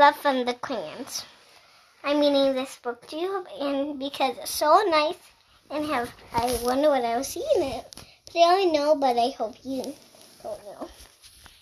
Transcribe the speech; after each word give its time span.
love 0.00 0.16
from 0.16 0.46
the 0.46 0.54
crayons. 0.54 1.26
I'm 2.02 2.20
reading 2.20 2.54
this 2.54 2.78
book 2.82 3.06
too, 3.06 3.44
and 3.60 3.98
because 3.98 4.34
it's 4.38 4.50
so 4.50 4.82
nice 4.88 5.18
and 5.70 5.84
have 5.84 6.10
I 6.32 6.58
wonder 6.62 6.88
what 6.88 7.04
I'll 7.04 7.22
see 7.22 7.44
in 7.56 7.62
it. 7.64 7.96
They 8.32 8.40
already 8.40 8.72
know, 8.72 8.94
but 8.94 9.18
I 9.18 9.28
hope 9.36 9.56
you 9.62 9.82
don't 10.42 10.64
know. 10.64 10.88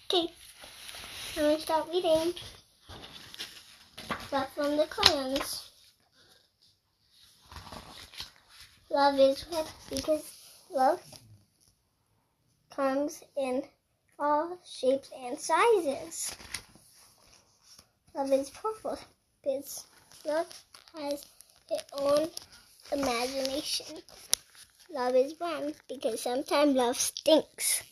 Okay, 0.04 0.32
I'm 1.36 1.42
gonna 1.42 1.58
start 1.58 1.88
reading. 1.92 2.32
Love 4.30 4.48
from 4.54 4.76
the 4.76 4.86
crayons. 4.86 5.70
Love 8.88 9.18
is 9.18 9.42
what 9.50 9.72
because 9.90 10.22
love 10.70 11.02
comes 12.70 13.20
in 13.36 13.64
all 14.16 14.58
shapes 14.64 15.10
and 15.24 15.36
sizes. 15.36 16.36
Love 18.14 18.32
is 18.32 18.50
powerful 18.50 18.98
because 19.42 19.84
love 20.24 20.46
has 20.94 21.24
its 21.70 21.84
own 21.92 22.28
imagination. 22.92 23.98
Love 24.90 25.14
is 25.14 25.34
wrong 25.40 25.72
because 25.88 26.22
sometimes 26.22 26.74
love 26.74 26.96
stinks. 26.96 27.82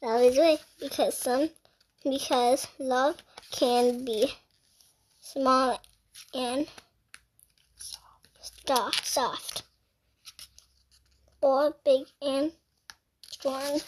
Love 0.00 0.22
is 0.22 0.38
right 0.38 0.60
because 0.78 1.16
some 1.18 1.50
because 2.04 2.66
love 2.78 3.16
can 3.50 4.04
be 4.04 4.32
small 5.20 5.80
and 6.32 6.66
soft, 8.66 9.06
soft 9.06 9.62
or 11.40 11.74
big 11.84 12.06
and 12.22 12.52
strong. 13.30 13.80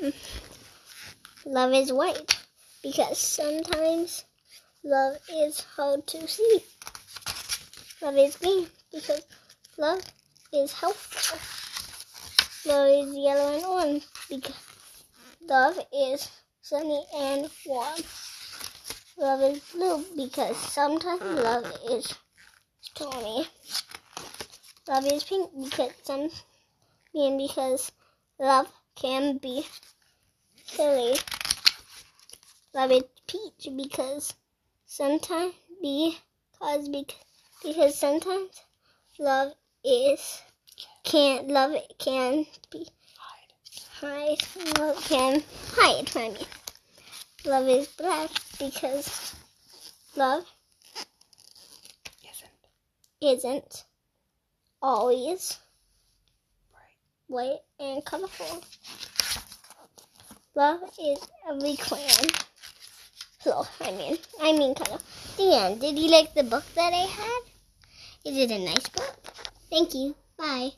Mm. 0.00 0.14
Love 1.44 1.72
is 1.72 1.92
white 1.92 2.38
because 2.84 3.18
sometimes 3.18 4.24
love 4.84 5.16
is 5.28 5.60
hard 5.74 6.06
to 6.06 6.28
see. 6.28 6.62
Love 8.00 8.16
is 8.16 8.36
green 8.36 8.68
because 8.92 9.22
love 9.76 10.00
is 10.52 10.72
helpful. 10.72 11.38
Love 12.64 12.88
is 12.88 13.16
yellow 13.16 13.56
and 13.56 13.64
orange 13.64 14.06
because 14.28 14.54
love 15.48 15.80
is 15.92 16.30
sunny 16.60 17.04
and 17.12 17.50
warm. 17.66 18.00
Love 19.18 19.40
is 19.42 19.60
blue 19.72 20.04
because 20.14 20.56
sometimes 20.56 21.22
love 21.22 21.66
is 21.90 22.14
stormy. 22.82 23.48
Love 24.86 25.06
is 25.06 25.24
pink 25.24 25.50
because 25.64 25.92
some 26.04 26.30
and 27.14 27.36
because 27.36 27.90
love 28.38 28.68
can 28.94 29.38
be 29.38 29.66
silly. 30.72 31.16
Love 32.74 32.90
is 32.92 33.02
peach 33.26 33.68
because 33.76 34.34
sometimes 34.86 35.54
because 35.82 36.88
because 37.62 37.98
sometimes 37.98 38.62
love 39.18 39.52
is 39.84 40.40
can't 41.04 41.48
love 41.48 41.72
it 41.72 41.92
can 41.98 42.46
be 42.70 42.86
hide 44.00 44.38
love 44.78 44.96
can 45.04 45.42
hide 45.74 46.08
from 46.08 46.32
me. 46.32 46.46
Love 47.44 47.68
is 47.68 47.88
black 47.88 48.30
because 48.58 49.34
love 50.16 50.44
Isn't. 52.22 53.44
isn't 53.44 53.84
always 54.80 55.58
white 57.26 57.60
and 57.78 58.04
colorful. 58.04 58.62
Love 60.54 60.82
is 61.00 61.18
every 61.48 61.76
clan. 61.76 62.28
Hello, 63.40 63.64
I 63.80 63.90
mean, 63.90 64.18
I 64.38 64.52
mean 64.52 64.74
color. 64.74 64.98
Dan, 65.38 65.78
did 65.78 65.98
you 65.98 66.10
like 66.10 66.34
the 66.34 66.42
book 66.44 66.64
that 66.74 66.92
I 66.92 67.06
had? 67.08 67.40
Is 68.26 68.36
it 68.36 68.50
a 68.50 68.58
nice 68.58 68.86
book? 68.90 69.16
Thank 69.70 69.94
you. 69.94 70.14
Bye. 70.36 70.72